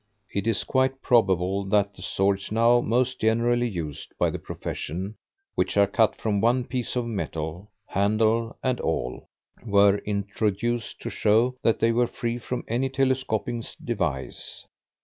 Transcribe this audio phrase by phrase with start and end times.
[0.33, 5.13] It is quite probable that the swords now most generally used by the profession,
[5.53, 9.29] which are cut from one piece of metal handle and all
[9.63, 14.65] were introduced to show that they were free from any telescoping device.